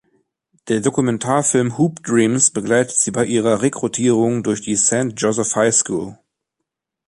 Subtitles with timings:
[0.67, 6.17] Der Dokumentarfilm "Hoop Dreams" begleitet sie bei ihrer Rekrutierung durch die Saint Jospeh High School.